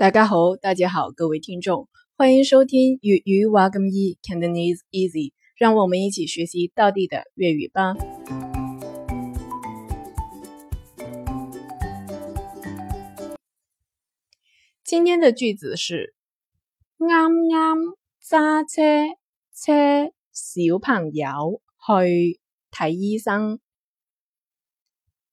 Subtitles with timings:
[0.00, 7.94] 大家好，大家好，各位听众，欢迎收听粤语瓦更易，Cantonese Easy，让我们一起学习地底的粤语吧。
[14.82, 16.14] 今天的句子是：
[16.98, 17.76] 啱啱
[18.24, 19.14] 揸车
[19.54, 21.60] 车小朋友
[21.98, 22.40] 去
[22.72, 23.60] 睇医生，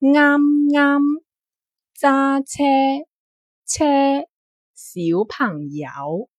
[0.01, 1.01] 啱啱
[1.97, 3.07] 揸车
[3.65, 4.27] 车。
[4.79, 6.29] 小朋友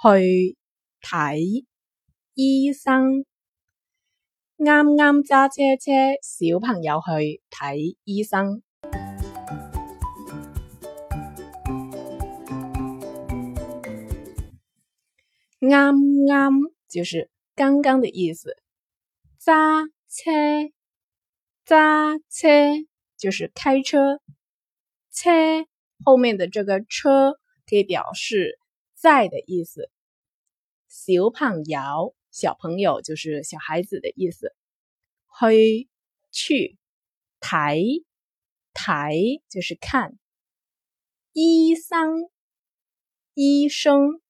[0.00, 0.56] 去
[1.02, 1.64] 睇
[2.32, 3.26] 医生，
[4.56, 5.92] 啱啱揸车车。
[6.22, 8.62] 小朋友去睇医生，
[15.60, 15.94] 啱
[16.26, 18.56] 啱就是刚刚的意思。
[19.38, 20.30] 揸车，
[21.66, 22.48] 揸车
[23.18, 24.18] 就是开车，
[25.12, 25.66] 车
[26.06, 27.34] 后面的这个车。
[27.72, 28.58] 可以表示
[28.92, 29.90] 在的意思。
[30.88, 34.54] 小朋友，小朋友就是小孩子的意思。
[35.40, 35.88] 去，
[36.30, 36.78] 去，
[37.40, 38.04] 睇，
[38.74, 40.18] 睇就是看。
[41.32, 42.28] 医生，
[43.32, 44.20] 医生，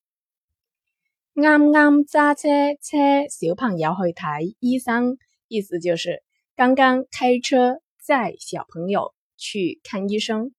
[1.35, 2.49] 啱啱揸车
[2.81, 5.19] 车小朋友去睇医生，
[5.49, 6.23] 意思就是
[6.55, 10.55] 刚刚开车载小朋友去看医生。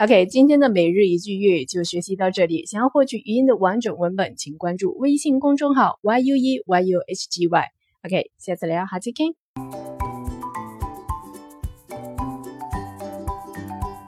[0.00, 2.64] OK，今天的每日一句粤语就学习到这里。
[2.66, 7.64] 想要获取语音的完整文本，请关注微信公众号 “YUE YU HGY”。
[8.04, 9.26] OK，下次聊，好，再见。